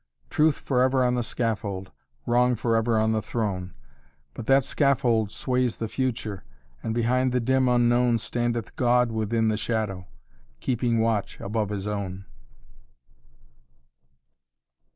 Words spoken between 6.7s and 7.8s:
And behind the dim